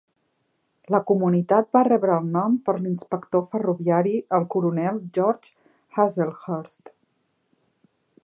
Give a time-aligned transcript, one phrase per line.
[0.93, 5.55] La comunitat va rebre el nom per l'inspector ferroviari el coronel George
[6.05, 6.93] Hazlehurst.